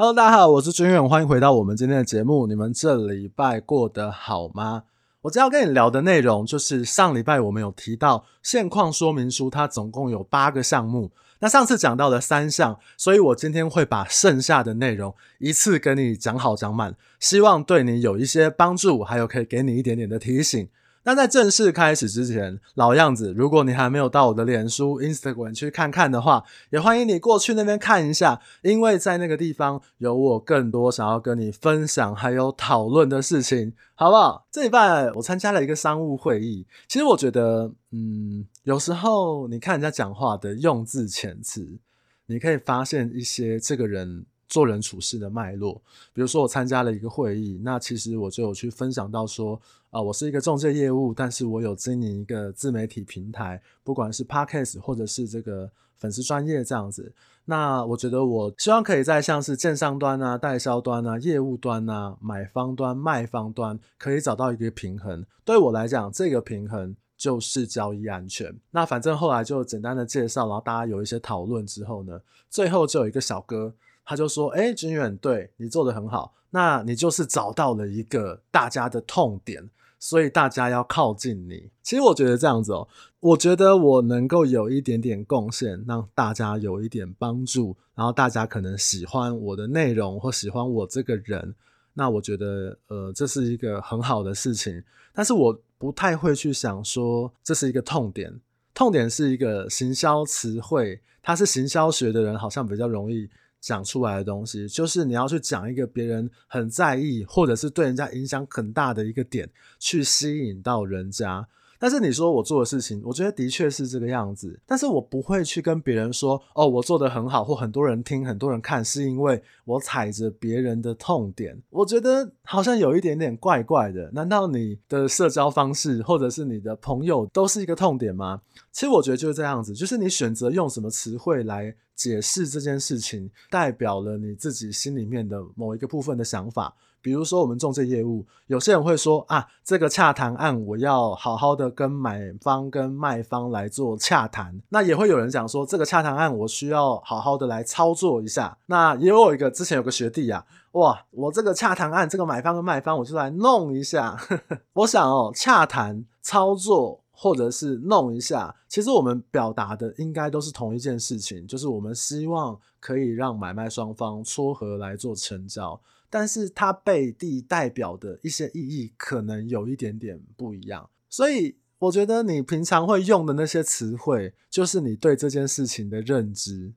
[0.00, 2.46] Hello，大家好，我是军远，欢迎回到我们今天的节目。
[2.46, 4.84] 你们这礼拜过得好吗？
[5.20, 11.10] 我今天要跟你聊的内容就是上礼拜我们有提到现况说明书，它总共有八个项目。
[11.40, 20.66] 那上次讲到了三项，所以我今天会把剩下的内容一次跟你讲好讲满，希望对你有一些帮助，还有可以给你一点点的提醒。
[21.02, 34.46] 那在正式开始之前，老样子，如果你还没有到我的脸书、Instagram 去看看的话，也欢迎你过去那边看一下，因为在那个地方有我更多想要跟你分享还有讨论的事情，好不好？
[34.50, 41.78] 这礼拜我参加了一个商务会议，其实我觉得，嗯，有时候你看人家讲话的用字遣词，
[42.26, 44.26] 你可以发现一些这个人。
[44.50, 45.80] 做人处事的脉络，
[46.12, 49.58] 比如说我参加了一个会议，那其实我就有去分享到说，
[49.90, 57.12] 啊、我是一个中介业务，但是我有经营一个自媒体平台，不管是 Podcast 或者是这个粉丝专业这样子。
[57.44, 65.24] 那我觉得我希望可以在像是建商端啊、代销端啊、业务端啊、买方端、卖方端，可以找到一个平衡。
[65.44, 68.52] 对我来讲，这个平衡就是交易安全。
[68.72, 73.72] 那反正后来就简单的介绍，然后大家有一些讨论之后呢，最后就有一个小哥。
[74.10, 81.70] 他就说：“哎，君远，对，你做得很好，那你就是找到了一个大家的痛点，所以大家要靠近你。
[81.80, 82.88] 其实我觉得这样子哦，
[83.20, 91.54] 我觉得我能够有一点点贡献，让大家有一点帮助，然后大家可能喜欢我的内容或喜欢我这个人，
[91.94, 94.82] 那我觉得呃，这是一个很好的事情。
[95.14, 98.40] 但是我不太会去想说这是一个痛点，
[98.74, 103.30] 痛点是一个行销词汇，他是行销学的人，好像比较容易。”
[103.60, 111.46] 讲出来的东西，就是你要去讲一个别人很在意，或者是对人家影响很大的一个点，去吸引到人家。
[111.82, 114.60] 但是你说我做的事情，我觉得的确是这个样子。
[114.66, 121.58] 但是我不会去跟别人说，哦，我做得很好，或很多人听、很多人看，是因为我踩着别人的痛点。
[121.70, 124.10] 我觉得好像有一点点怪怪的。
[124.12, 128.42] 难道你的社交方式，或者是你的朋友，都是一个痛点吗？
[128.70, 136.74] 其实我觉得就是这样子，就是你选择用什么词汇来解释这件事情，代表了你自己心里面的某一个部分的想法。
[137.02, 144.58] 比如说，我们仲介业务，有些人会说啊，这个洽谈案我要好好的跟买方跟卖方来做洽谈。
[144.70, 148.56] 那也会有人讲说，这个洽谈案我需要好好的来操作一下。
[148.66, 154.18] 那也有一个之前有个学弟啊，哇，我这个洽谈案，这个买方跟卖方，我就来弄一下。
[154.72, 165.78] 我想哦，洽谈操作或者是弄一下，其实我们表达的应该都是同一件事情，就是我们希望可以让买卖双方撮合来做成交。
[166.08, 176.72] 但是它背地代表的一些意义可能有一点点不一样，所以我觉得你平常会用的那些词汇，就是你对这件事情的认知，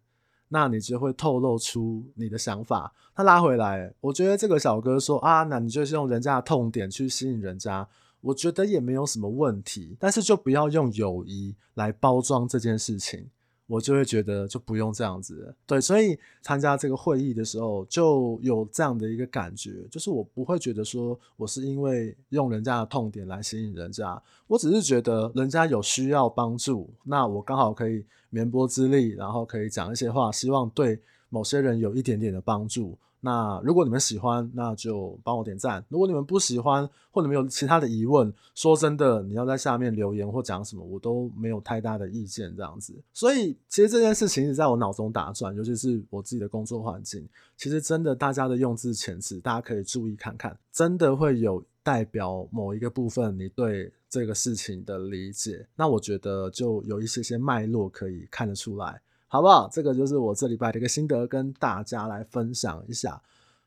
[0.49, 2.93] 那你就会透露出你的想法。
[3.15, 7.87] 他拉回来，我觉得这个小哥说啊，那你就是用人家的痛点去吸引人家，
[8.23, 13.29] 我觉得也没有什么问题，但是就不要用友谊来包装这件事情。
[13.65, 32.97] 我就会觉得就不用这样子，对，所以参加这个会议的时候就有这样的一个感觉，就是我不会觉得说我是因为用人家的痛点来吸引人家，我只是觉得人家有需要帮助，那我刚好可以绵薄之力，然后可以讲一些话，希望对某些人有一点点的帮助。
[33.25, 42.53] 那如果你们喜欢，那就帮我点赞；如果你们不喜欢，或你们有其他的疑问，说真的，你要在下面留言或讲什么，我都没有太大的意见。
[42.53, 47.25] 这样子，所以其实这件事情一直在我脑中打转，尤其是我自己的工作环境，
[47.55, 55.65] 其实真的大家的用字遣词，大家可以注意看看，真的会有代表某一个部分你对这个事情的理解。
[55.77, 59.01] 那我觉得就有一些些脉络可以看得出来。
[59.33, 59.67] 好不好？
[59.73, 63.19] 这个就是我这礼拜的一个心得，跟大家来分享一下。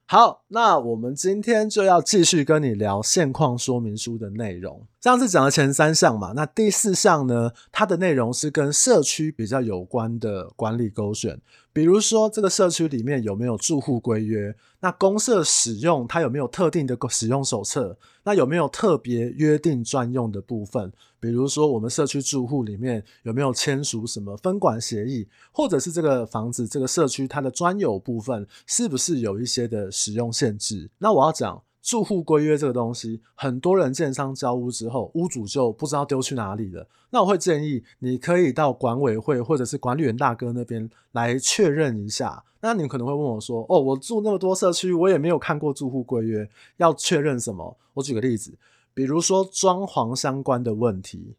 [0.07, 4.87] 好，那我们今天就要继续跟你聊现况说明书的内容。
[5.01, 11.41] 上次讲了前三项嘛，那第四项呢，它的内容是跟社区比较有关的管理勾选。
[11.77, 14.57] 比如说，这个社区里面有没有住户规约？
[14.81, 17.99] 那公社使用它有没有特定的使用手册？
[18.25, 20.91] 那有没有特别约定专用的部分？
[21.21, 25.29] 比如说，我们社区住户里面有没有签署什么分管协议？
[25.53, 30.89] 或者是这个房子、这个社区它的专有部分是不是有一些的使用限制？
[30.97, 31.63] 那我要讲。
[31.87, 36.85] 住户规约这个东西，很多人建商交屋之后，屋主就不知道丢去哪里了。
[37.11, 42.43] 那我会建议你可以到管委会或者是管理员大哥那边来确认一下。
[42.61, 48.59] 那你可能会问我说：“哦，我住那么多社区，我也没有看过住户规约，要确认什么？”我举个例子，
[48.93, 51.37] 比如说装潢相关的问题，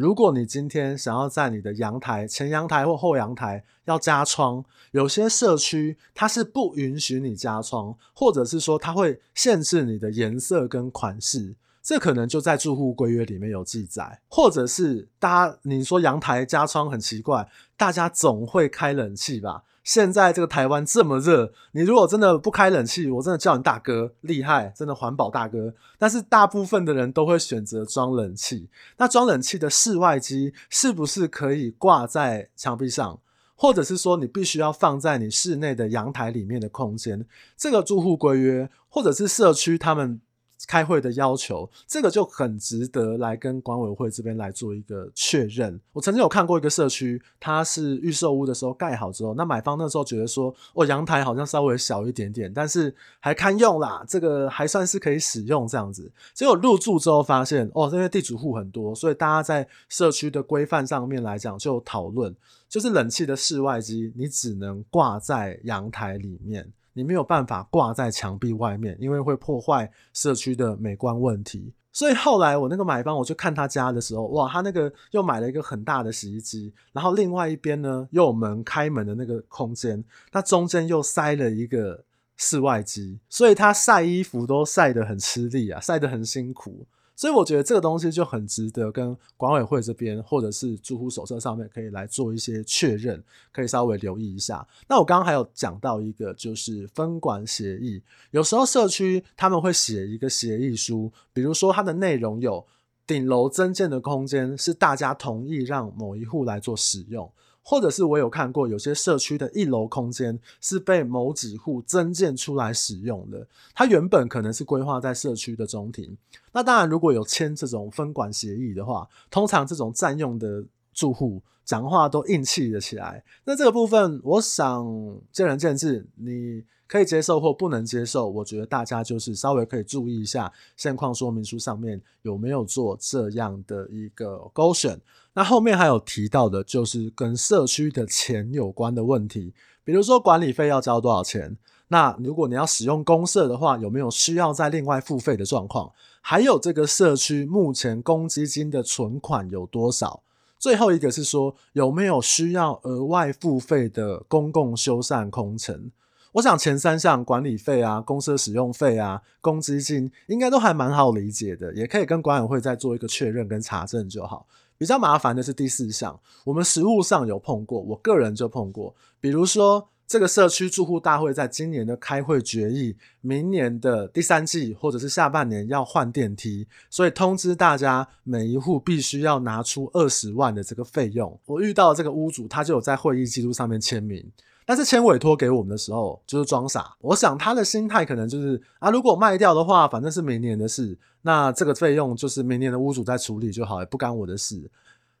[0.00, 11.54] 如果你今天想要在你的阳台、前阳台或后阳台要加窗，有些社区它是不允许你加窗，或者是说它会限制你的颜色跟款式。
[11.82, 19.64] 这可能就在住户规约里面有记载，或者是大家你说阳台加窗很奇怪，大家总会开冷气吧？
[19.82, 25.74] 现在这个台湾这么热，你如果真的不开冷气，我真的叫你大哥厉害，真的环保大哥。
[25.98, 28.68] 但是大部分的人都会选择装冷气，
[28.98, 33.18] 那装冷气的室外机是不是可以挂在墙壁上，
[33.54, 37.26] 或者是说你必须要放在你室内的阳台里面的空间？
[37.56, 40.20] 这个住户规约或者是社区他们。
[40.66, 45.80] 开会的要求，这个就很值得来跟管委会这边来做一个确认。
[45.92, 56.10] 我曾经有看过一个社区，它是预售屋的时候盖好之后，那买方那时候觉得说，哦，阳台好像稍微小一点点，但是还堪用啦，这个还算是可以使用这样子。
[56.34, 62.34] 结果入住之后发现，哦，因为地主户很多，所以大家在社区的规范上面来讲就讨论，
[62.68, 66.70] 就是冷气的室外机你只能挂在阳台里面。
[66.92, 71.72] 你没有办法挂在墙壁外面，因为会破坏社区的美观问题。
[71.92, 82.04] 所以后来我那个买方，我去看他家的时候，哇，他那个又买了一个很大的洗衣机，然后另外一边呢又有门开门的那个空间，那中间又塞了一个
[82.36, 86.86] 室外机，所以他晒衣服都晒得很吃力啊，晒得很辛苦。
[87.20, 93.22] 所以我觉得这个东西就很值得跟管委会这边或者是住户手册上面可以来做一些确认，
[93.52, 94.66] 可以稍微留意一下。
[94.88, 102.66] 那我刚刚还有讲到一个就是分管协议，有时候社区他们会写一个协议书，比如说它的内容有
[103.06, 107.30] 顶楼增建的空间是大家同意让某一户来做使用。
[107.70, 116.18] 或者是我有看过有些社区的一楼空间是被某几户增建出来使用的，它原本可能是规划在社区的中庭。
[116.50, 123.22] 那当然，如果有签这种分管协议的话，通常这种占用的住户讲话都硬气了起来。
[123.44, 124.84] 那这个部分，我想
[125.30, 128.28] 见仁见智，你可以接受或不能接受。
[128.28, 135.00] 我觉得大家就是稍微可以注意一下现况说明书上面有没有做这样的一个勾选。
[135.34, 139.54] 那后面还有提到的，就是跟社区的钱有关的问题，
[139.84, 141.56] 比如说管理费要交多少钱？
[141.86, 145.92] 那如果你要使用公社的话，有没有需要再另外付费的状况？
[146.20, 150.22] 还有这个社区目前公积金的存款有多少？
[150.58, 155.92] 最后一个是说，有没有需要额外付费的公共修缮工程？
[156.32, 164.46] 我想前三项管理费啊、公设使用费啊、公积金，应该都还蛮好理解的，也可以跟管委会再做一个确认跟查证就好。
[164.78, 168.94] 比较麻烦的是第四项，我们实务上有碰过，我个人就碰过。
[169.20, 181.38] 比如说，这个社区住户大会在今年的开会决议，明年的第三季或者是下半年要换电梯，所以通知大家每一户必须要拿出二十万的这个费用。
[181.44, 184.24] 我遇到这个屋主，他就有在会议记录上面签名。
[184.64, 186.94] 但是签委托给我们的时候，就是装傻。
[187.00, 194.70] 我想他的心态可能就是啊，如果卖掉的话，反正是明年的事，那这个费用就是明年的屋主在处理就好，也不干我的事。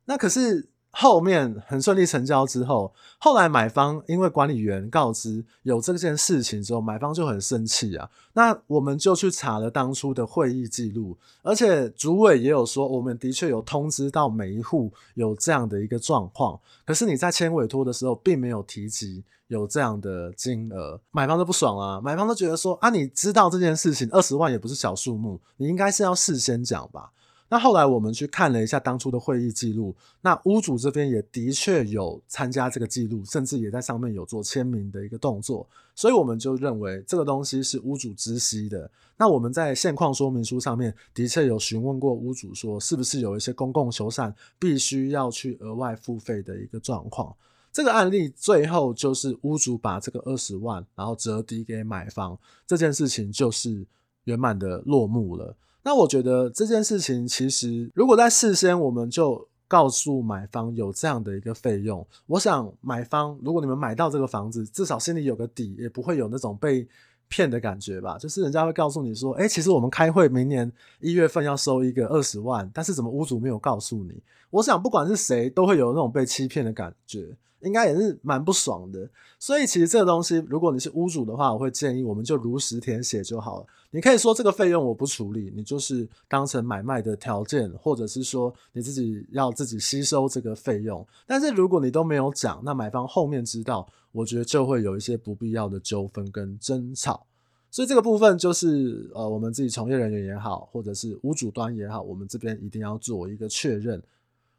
[0.04, 0.68] 那可是。
[0.92, 8.10] 后面很顺利成交之后，后来买方因为管理员告知有这件事情之后，买方就很生气啊。
[8.32, 16.58] 那我们就去查了当初的会议记录，而且主委也有说，我们的确有通知到每一户有这样的一个状况。
[16.84, 22.00] 可是你在签委托的时候，并没有提及有这样的金额，买方都不爽啊。
[22.00, 27.12] 买方都觉得说啊，你知道这件事情二十万也不是小数目，你应该是要事先讲吧。
[27.52, 38.88] 那后来我们去看了一下当初的会议记录，那屋主这边也的确有参加这个记录，甚至也在上面有做签名的一个动作，所以我们就认为这个东西是屋主知悉的。
[39.16, 47.34] 那我们在现况说明书上面的确有询问过屋主，说是不是有一些公共修缮必须要去额外付费的一个状况。
[47.72, 53.84] 这个案例最后就是屋主把这个二十万然后折抵给买方，这件事情就是
[54.24, 55.56] 圆满的落幕了。
[55.82, 66.86] 那我觉得这件事情其实，如果在事先我们就告诉买方有这样的一个费用，我想买方如果你们买到这个房子，至少心里有个底，也不会有那种被
[67.28, 68.18] 骗的感觉吧。
[68.18, 70.70] 就是人家会告诉你说，诶，其实我们开会明年
[71.00, 74.20] 一月份要收一个二十万，但是怎么屋主没有告诉你？
[74.50, 77.36] 我想不管是谁，都会有那种被欺骗的感觉。
[77.62, 79.06] 应该也是蛮不爽的，
[79.38, 83.66] 所以其实这个东西，如果你是屋主的话，我会建议我们就如实填写就好了。
[83.90, 91.06] 你可以说这个费用我不处理，你就是当成买卖的条件，或者是说你自己要自己吸收这个费用。
[91.26, 97.26] 但是如果你都没有讲，那买方后面知道，我觉得就会有一些不必要的纠纷跟争吵。
[97.70, 104.02] 所以这个部分就是呃，我们自己从业人员也好，或者是屋主端也好，我们这边一定要做一个确认。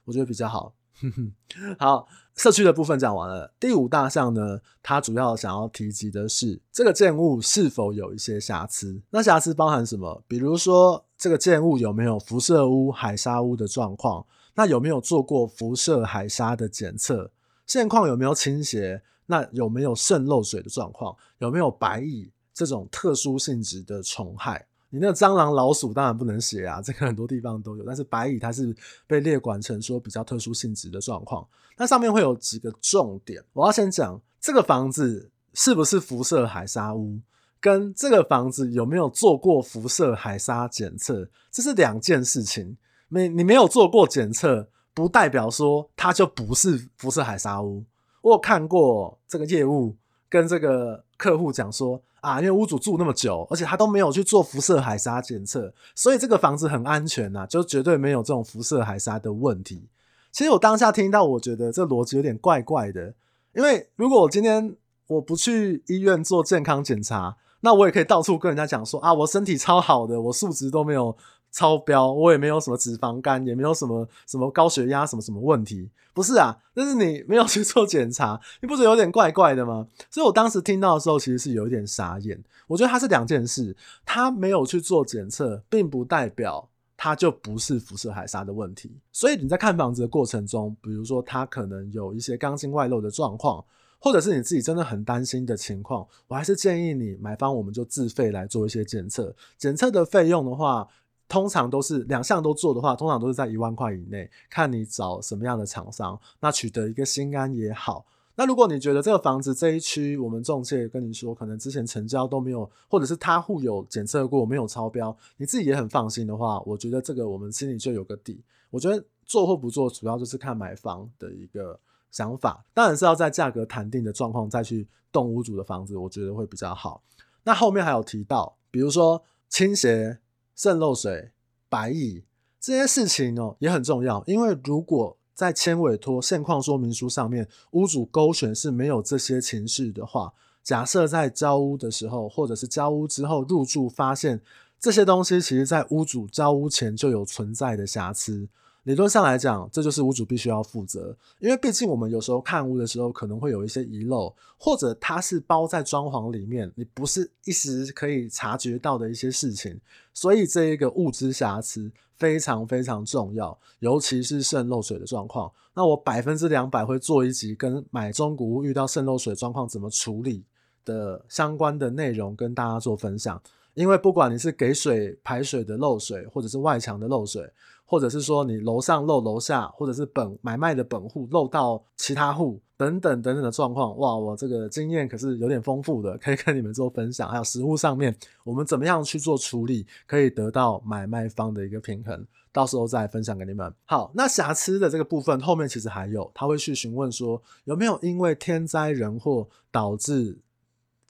[0.05, 0.73] 我觉得比较好。
[1.79, 3.51] 好，社区的部分讲完了。
[3.59, 9.01] 第五大项呢，它主要想要提及的是这个建物是否有一些瑕疵。
[9.09, 10.23] 那瑕疵包含什么？
[10.27, 14.25] 比如说这个建物有没有辐射污、海砂污的状况？
[14.53, 17.31] 那有没有做过辐射海砂的检测？
[17.65, 19.01] 现况有没有倾斜？
[19.25, 21.15] 那有没有渗漏水的状况？
[21.39, 24.67] 有没有白蚁这种特殊性质的虫害？
[24.93, 27.83] 你那个蟑螂、老鼠当然不能写啊，这个很多地方都有。
[27.85, 28.75] 但是白蚁它是
[29.07, 31.47] 被列管成说比较特殊性质的状况。
[31.77, 37.17] 那上面会有几个重点，我要先讲这个房子是不是辐射海砂屋，
[37.61, 42.75] 跟这个房子有没有做过辐射海砂检测，这是两件事情。
[43.07, 47.85] 没，你没有做过检测，不代表说它就不是辐射海砂屋。
[48.21, 49.95] 我有看过这个业务
[50.29, 52.03] 跟这个客户讲说。
[52.21, 59.89] 啊，因为屋主住那么久，而且他都没有去做辐射海砂检测，所以这个房子很安全呐、啊，就绝对没有这种辐射海砂的问题。
[60.31, 63.13] 其实我当下听到，我觉得这逻辑有点怪怪的，
[63.53, 64.75] 因为如果我今天
[65.07, 71.17] 我不去医院做健康检查，那我也可以到处跟人家讲说啊，我身体超好的，我数值都没有。
[71.51, 76.57] 超标，我也没有什么脂肪肝，也没有什么什么高血压，什么什么问题，不是啊？
[76.73, 79.85] 但是你没有 去做检查，你不觉得有点怪怪的吗？
[80.09, 82.41] 所以我当时听到的时候，其实是有一点傻眼。
[82.67, 88.89] 我觉得它是两件事，他没有去做检测，并不代表它就不是辐射海砂的问题。
[89.11, 93.61] 所以你在看房子的过程中，比如说它可能有一些钢筋外露的状况，
[93.99, 99.35] 或者是你自己真的很担心的情况，我还是建议你买方我们就自费来做一些检测。
[99.57, 100.87] 检测的费用的话。
[101.31, 104.29] 通常都是两项都做的话，通常都是在一万块以内。
[104.49, 108.05] 看你找什么样的厂商，那取得一个心安也好。
[108.35, 118.43] 那如果你觉得这个房子这一区，我们中介跟你说，可能之前成交都没有，或者是他户有检测过没有超标，你自己也很放心的话，我觉得这个我们心里就有个底。
[118.69, 121.79] 我觉得做或不做，主要就是看买房的一个
[122.11, 127.01] 想法，当然是要在价格谈定的状况再去动屋主的房子，我觉得会比较好。
[127.45, 130.19] 那后面还有提到，比如说倾斜。
[130.55, 131.31] 渗漏水、
[131.69, 132.23] 白蚁
[132.59, 144.41] 这些事情哦也很重要，因为如果在签委托现况说明书上面，屋主勾选是没有这些情事的话，假设在交屋的时候，或者是交屋之后入住发现
[144.79, 148.47] 这些东西，其实在屋主交屋前就有存在的瑕疵。
[148.83, 159.79] 理论上来讲，这就是屋主必须要负责，因为毕竟我们有时候看屋的时候，可能会有一些遗漏，或者它是包在装潢里面，你不是一时可以察觉到的一些事情，
[160.15, 165.51] 所以这一个物之瑕疵非常非常重要，尤其是渗漏水的状况。
[165.75, 170.43] 那我百分之两百会做一集跟买中古屋遇到渗漏水状况怎么处理
[170.83, 173.39] 的相关的内容，跟大家做分享。
[173.73, 177.49] 因为不管你是给水排水的漏水，或者是外墙的漏水，
[177.91, 187.27] 或者是说你楼上漏楼下，或者是本买卖的本户漏到其他户等等等等的状况，哇，我这个经验可是有点丰富的，可以跟你们做分享。
[187.27, 193.73] 还有实物上面，我们怎么样去做处理，可以得到买卖方的一个平衡，到时候再分享给你们。
[193.83, 200.39] 好，那瑕疵的这个部分后面其实还有，他会去询问说有没有因为天灾人祸导致。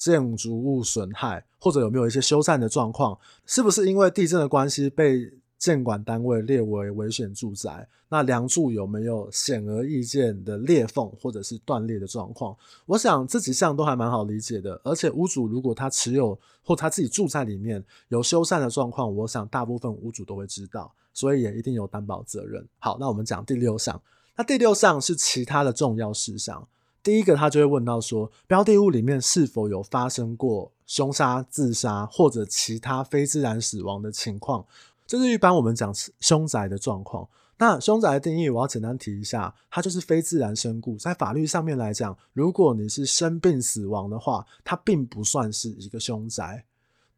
[0.02, 3.16] 建筑物损害，或者有没有一些修缮的状况？
[3.46, 7.88] 是不是因为地震的关系被建管单位列为危险住宅？
[8.10, 12.58] 那梁柱有没有显而易见的裂缝或者是断裂的状况？
[12.88, 14.82] 我想这几项都还蛮好理解的。
[14.84, 22.68] 而且屋主如果他持有或他自己住在里面有修缮的状况，我想大部分屋主都会知道，所以也一定有担保责任。
[22.80, 24.02] 好，那我们讲第六项。
[24.36, 26.68] 那第六项是其他的重要事项。
[27.04, 34.66] 第一个，他就会问到说，标的物里面是否有发生过凶杀、自杀或者其他非自然死亡的情况？
[35.12, 37.28] 这是一般我们讲凶宅的状况。
[37.58, 40.96] 那凶宅的定义，我要简单提一下，它就是非自然身故。
[40.96, 46.64] 在法律上面来讲，如果你是生病死亡的话，它并不算是一个凶宅。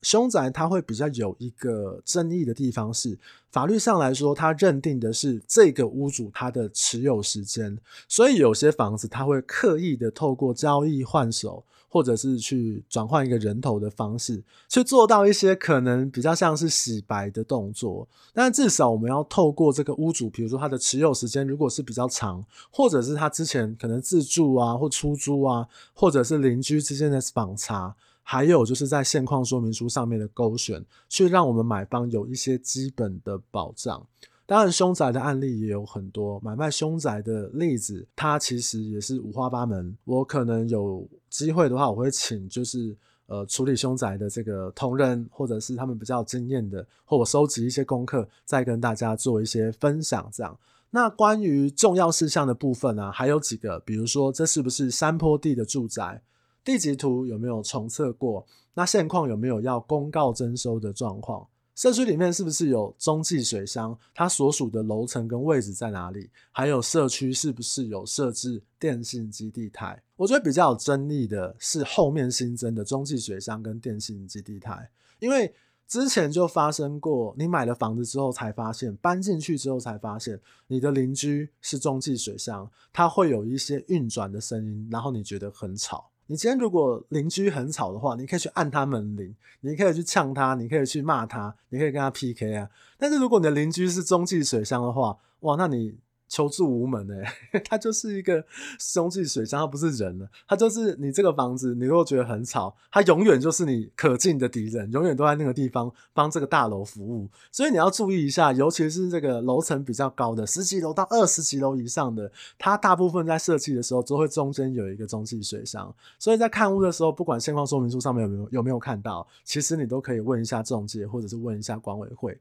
[0.02, 3.20] 凶宅它会比较有一个争议的地方是，
[3.52, 7.78] 法律上来说，它认定的是这个屋主他的持有时间，
[8.10, 18.08] 所以有些房子它会刻意的透过交易换手，或者是去转换一个人头的方式，去做到一些可能比较像是洗白的动作。
[18.34, 27.96] 但至少我们要透过这个屋主，比如说他的持有时间如果是比较长，或者是他之前可能自住啊或出租啊，或者是邻居之间的访查。
[28.24, 34.08] 还有就是在现况说明书上面的勾选，去让我们买方有一些基本的保障。
[34.46, 39.98] 当然，凶宅的案例也有很多，买卖凶宅的例子，它其实也是五花八门。
[40.04, 42.96] 我可能有机会的话，我会请就是
[43.28, 50.30] 呃处理凶宅的这个同仁，或者是他们比较有经验的，或我收集一些功课，再跟大家做一些分享。
[50.34, 50.60] 这样。
[50.90, 56.22] 那关于重要事项的部分呢、啊，还有几个，比如说这是不是山坡地的住宅，
[56.66, 61.48] 地籍图有没有重测过，那现况有没有要公告征收的状况。
[61.76, 63.98] 社区里面是不是有中继水箱？
[64.14, 66.30] 它所属的楼层跟位置在哪里？
[66.52, 70.02] 还有社区是不是有设置电信基地台？
[70.16, 74.90] 我觉得比较有争议的是后面新增的中继水箱跟电信基地台，
[75.20, 75.52] 因为
[75.88, 86.12] 之前就发生过，你买了房子之后才发现，搬进去之后才发现，你的邻居是中继水箱，它会有一些运转的声音，然后你觉得很吵。
[86.28, 92.70] 你今天如果邻居很吵的话，你可以去按他门铃，你可以去呛他，你可以去骂他，你可以跟他 PK 啊。
[92.98, 95.96] 但是如果你的邻居是中继水箱的话，哇，那你。
[96.34, 98.44] 求助无门哎、欸， 它就是一个
[98.92, 122.36] 中继水箱，它不是人了，它就是你这个房子，你如果觉得很吵，它永远就是你可敬的敌人，永远都在那个地方帮这个大楼服务，所以你要注意一下，尤其是这个楼层比较高的十几楼到二十几楼以上的，它大部分在设计的时候都会中间有一个中继水箱，所以在看屋的时候，不管现况说明书上面有没有有没有看到，其实你都可以问一下中介，或者是问一下管委会。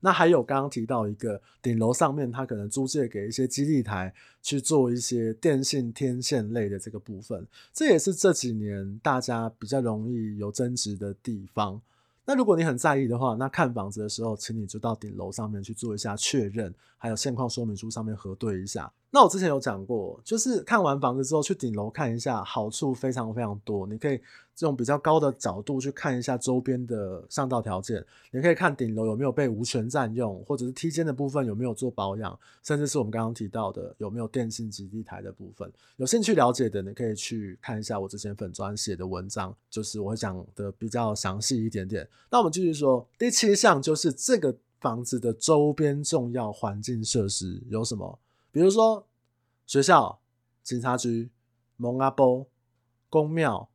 [0.00, 11.80] 那还有刚刚提到一个顶楼上面，他可能租借给一些基地台去做一些电信天线类的这个部分，这也是这几年大家比较容易有争执的地方。
[12.24, 18.92] 那如果你很在意的话，那看房子的时候，请你就到顶楼上面去做一下确认，还有现况说明书上面核对一下。
[19.10, 23.86] 那我之前有讲过，就是看完房子之后去顶楼看一下，好处非常非常多。
[23.86, 24.18] 你可以
[24.54, 35.72] 这种比较高的角度去看一下周边的上道条件，你可以看顶楼有没有被无权占用，或者是梯间的部分有没有做保养，甚至是我们刚刚提到的有没有电信基地台的部分。
[35.96, 42.06] 有兴趣了解的，你可以去看一下我之前粉专写的文章，就是我会讲的比较详细一点点。
[42.30, 48.18] 那我们继续说，第七项就是这个房子的周边重要环境设施有什么？
[48.56, 49.06] 比如说
[49.66, 50.18] 学校、
[50.62, 51.28] 警察局、
[51.76, 52.46] 蒙阿波、
[53.10, 53.68] 宫庙、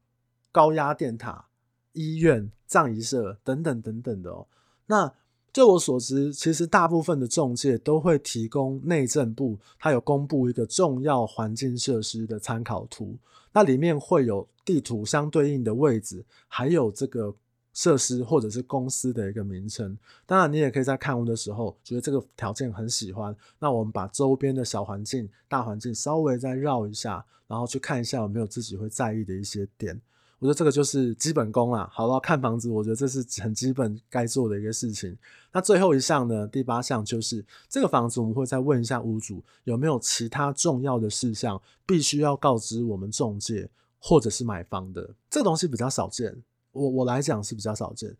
[0.51, 1.49] 高压电塔、
[1.93, 4.47] 医院、葬仪社等等等等的哦。
[4.87, 5.13] 那
[5.53, 13.15] 就我所知，其实大部分的中介都会提供内政部，它有公布一个重要环境设施的参考图，
[13.53, 17.35] 那里面会有地图相对应的位置，还有这个。
[17.73, 29.99] 设施或者是公司的一个名称，当然你也可以在看屋的时候觉得这个条件很喜欢，那我们把周边的小环境、大环境稍微再绕一下，然后去看一下有没有自己会在意的一些点。
[30.39, 31.87] 我觉得这个就是基本功啦。
[31.93, 35.15] 好了，看房子，我觉得这是很基本该做的一个事情。
[35.53, 45.13] 那最后一项呢，第八项就是这个房子我们会再问一下屋主有没有其他重要的事项必须要告知我们中介或者是买方的。
[45.29, 46.35] 这个东西比较少见。
[46.71, 48.15] 我我来讲是比较少见，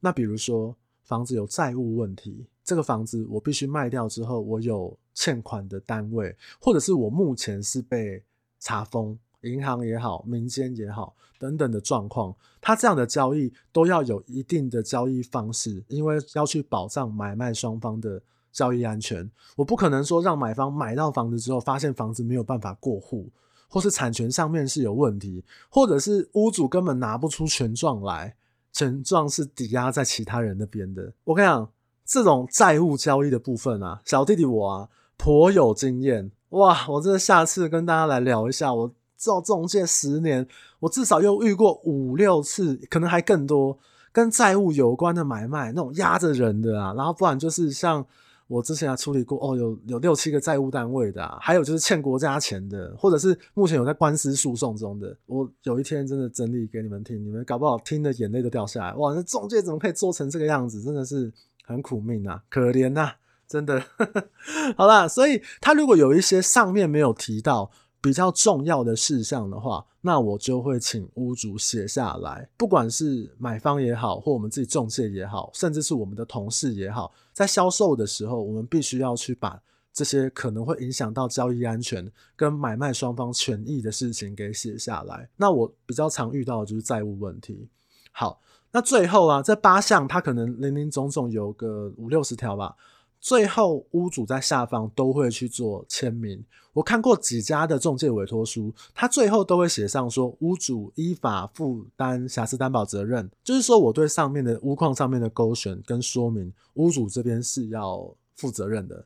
[0.00, 8.22] 那比如说房子有债务问题，这个房子我必须卖掉之后，我有欠款的单位，或者是我目前是被
[8.60, 23.28] 查封，银行也好，民间也好，等等的状况，它这样的交易都要有一定的交易方式，因为要去保障买卖双方的交易安全，我不可能说让买方买到房子之后，发现房子没有办法过户。
[23.74, 28.36] 或是产权上面是有问题，或者是屋主根本拿不出权状来，
[28.72, 31.12] 权状是抵押在其他人那边的。
[31.24, 31.68] 我跟你讲，
[32.06, 36.86] 这种债务交易的部分啊，小弟弟我啊颇有经验哇！
[36.88, 40.46] 我真下次跟大家来聊一下，我做中介十年，
[40.78, 43.76] 我至少又遇过五六次，可能还更多
[44.12, 48.06] 跟债务有关的买卖，那种压着人的啊，然后不然就是像。
[48.54, 55.16] 我之前还处理过哦，有有六七个债务单位的，啊，还有就是欠国家钱的，或者是目前有在官司诉讼中的。
[55.26, 58.94] 我有一天真的整理给你们听，你们搞不好听的眼泪都掉下来。
[58.94, 60.80] 哇，那中介怎么可以做成这个样子？
[60.82, 61.32] 真的是
[61.64, 63.16] 很苦命啊，可怜呐，啊，
[63.48, 63.82] 真的。
[64.78, 67.70] 好啦，所以他如果有一些上面没有提到。
[68.04, 72.46] 比较重要的事项的话，那我就会请屋主写下来。
[72.54, 79.58] 不管是买方也好，或我们自己中介也好，甚至是我们的同事也好，在销售的时候，我们必须要去把
[79.90, 85.26] 这些可能会影响到交易安全跟买卖双方权益的事情给写下来。
[85.38, 87.66] 那我比较常遇到的就是债务问题。
[88.12, 88.38] 好，
[88.70, 92.76] 那最后啊，这八项它可能零零总总有个五六十条吧。
[93.24, 96.44] 最后，屋主在下方都会去做签名。
[96.74, 109.02] 我看过几家的中介委托书，他最后都会写上说，屋主依法负担瑕疵担保责任，就是说我对上面的屋况上面的勾选跟说明，屋主这边是要负责任的。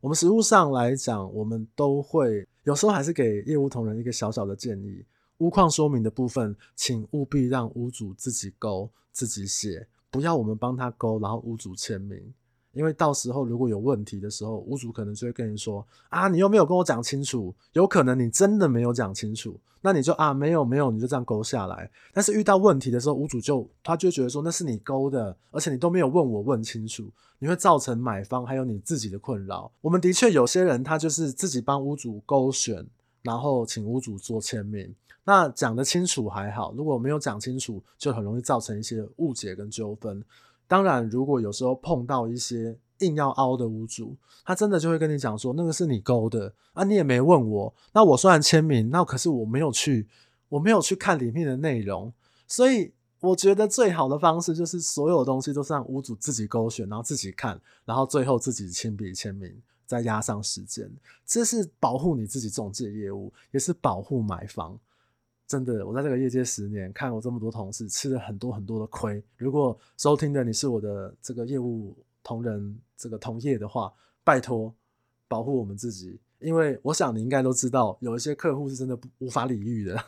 [0.00, 5.04] 我们实务上来讲，我们都会有时候还是给业务同仁一个小小的建议：
[5.38, 12.34] 屋况说明的部分，请务必让屋主自己勾、自己写，不要我们帮他勾，然后屋主签名。
[12.72, 21.90] 因为到时候如果有问题的时候，屋主可能就会跟你说啊，你又没有跟我讲清楚，有可能你真的没有讲清楚，那你就啊没有没有，你就这样勾下来。
[22.12, 29.70] 但是遇到问题的时候，屋主就他就觉得说那是你勾的，而且你都没有问我问清楚，你会造成买方还有你自己的困扰。
[29.80, 32.86] 我们的确有些人他就是自己帮屋主勾选，
[33.22, 40.22] 然后请屋主做签名，那讲得清楚还好，如果没有讲清楚，就很容易造成一些误解跟纠纷。
[40.70, 47.74] 当然，如果有时候碰到一些硬要凹的屋主，他真的就会跟你讲说，那个是你勾的啊，你也没问我。
[47.92, 50.06] 那我虽然签名，那可是我没有去，
[50.48, 52.12] 我没有去看里面的内容。
[52.46, 59.52] 所以我觉得最好的方式就是所有东西都是让屋主自己勾选，然后自己看，然后最后自己亲笔签名，
[59.86, 60.88] 再压上时间。
[61.26, 64.78] 这是保护你自己中介业务，也是保护买房。
[65.50, 69.20] 真的，我在这个业界十年，看过这么多同事吃了很多很多的亏。
[69.36, 74.72] 如果收听的你是我的这个业务同仁、这个同业的话，拜托
[75.26, 80.00] 保护我们自己，因为我想你应该都知道，有一些客户是真的无法理喻的。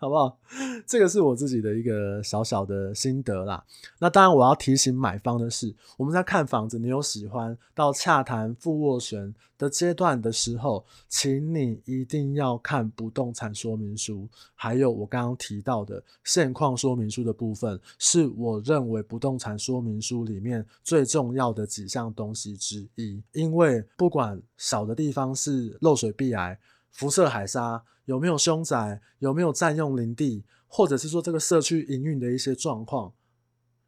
[0.00, 0.38] 好不好？
[0.88, 3.62] 这个是我自己的一个小小的心得啦。
[3.98, 23.22] 那当然，我要提醒买方的是，我们在看房子，你有喜欢到洽谈复斡旋的阶段的时候，请你一定要看不动产说明书，还有我刚刚提到的现况说明书的部分，是我认为不动产说明书里面最重要的几项东西之一。
[23.32, 26.58] 因为不管少的地方是漏水壁癌、
[26.90, 27.84] 辐射海沙。
[28.06, 29.00] 有没有凶宅？
[29.20, 30.42] 有没有占用林地？
[30.66, 33.12] 或者是说这个社区营运的一些状况，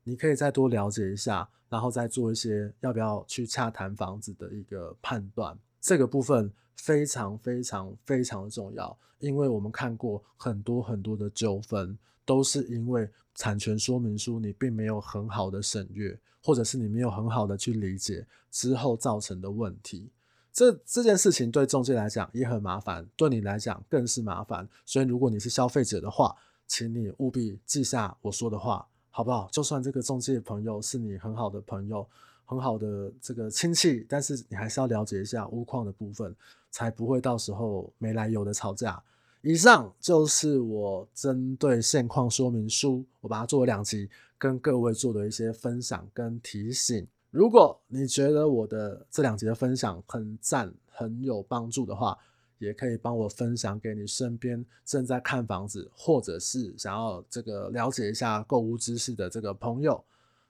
[0.05, 5.59] 你可以再多了解一下，然后再做一些要不要去洽谈房子的一个判断。
[5.81, 20.11] 这个部分非常非常非常的重要，因为我们看过很多很多的纠纷，都是因为产权说明书你并没有很好的审阅，或者是你没有很好的去理解之后造成的问题。
[20.53, 24.69] 这这件事情对中介来讲也很麻烦，对你来讲更是麻烦。
[24.85, 26.37] 所以，如果你是消费者的话，
[26.67, 29.49] 请你务必记下我说的话，好不好？
[29.51, 32.07] 就算这个中介朋友是你很好的朋友、
[32.45, 36.35] 很好的这个亲戚，但是你还是要了解一下屋况的部分，
[36.71, 39.03] 才不会到时候没来由的吵架。
[39.41, 47.07] 以上就是我针对现况说明书，我把它做了两集，跟各位做的一些分享跟提醒。
[47.33, 52.17] 如果你觉得我的这两集的分享很赞、很有帮助的话，
[52.59, 60.05] 也可以帮我分享给你身边正在看房子，或者是想要这个了解一下购物知识的这个朋友。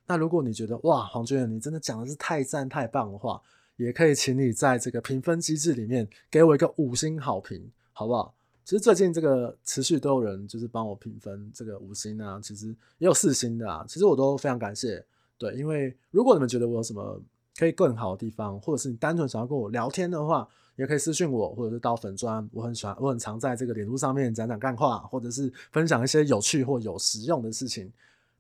[0.09, 3.41] 那如果你觉得哇，黄俊你真的讲的是太赞太棒的话，
[3.77, 8.35] 也可以请你在这个评分机制里面给我一个五星好评，好不好？
[8.65, 12.67] 其实最近这个持续都有人就是帮我评分这个五星啊，其实
[12.99, 15.05] 也有四星的啊，其实我都非常感谢。
[15.43, 17.21] 对，因为如果你们觉得我有什么
[17.57, 22.49] 可以更好的地方，或者是你单纯想要跟我聊天的话，也可以私信我，或者是到粉专。
[22.53, 27.93] 我很喜欢，我很常在这个脸书上面讲讲干话，或者是分享一些有趣或有实用的事情。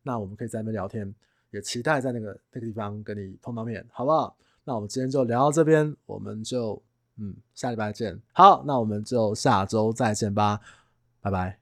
[0.04, 1.12] 那我们可以在那边聊天，
[1.50, 4.36] 也期待在那个那个地方跟你碰到面，好不好？
[4.62, 6.80] 那我们今天就聊到这边，我们就
[7.18, 8.16] 嗯下礼拜见。
[8.32, 10.60] 好，那我们就下周再见吧，
[11.20, 11.58] 拜拜。